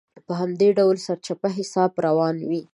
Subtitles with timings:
[0.25, 2.61] په همدې ډول سرچپه حساب روان وي.